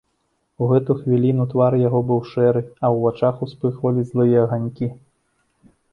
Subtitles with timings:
[0.61, 4.87] У гэту хвіліну твар яго быў шэры, а ў вачах успыхвалі злыя аганькі.